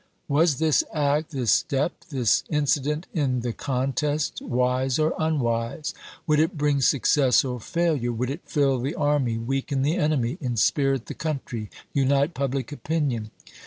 Was 0.27 0.57
this 0.57 0.83
act, 0.95 1.29
this 1.29 1.51
step, 1.51 1.91
this 2.09 2.43
incident 2.49 3.05
in 3.13 3.41
the 3.41 3.53
con 3.53 3.93
test, 3.93 4.41
wise 4.41 4.97
or 4.97 5.13
unwise? 5.19 5.93
Would 6.25 6.39
it 6.39 6.57
bring 6.57 6.81
success 6.81 7.45
or 7.45 7.59
failure? 7.59 8.11
Would 8.11 8.31
it 8.31 8.41
fill 8.45 8.79
the 8.79 8.95
army, 8.95 9.37
weaken 9.37 9.83
the 9.83 9.97
enemy, 9.97 10.39
inspirit 10.41 11.05
the 11.05 11.13
country, 11.13 11.69
unite 11.93 12.33
public 12.33 12.71
opinion 12.71 13.29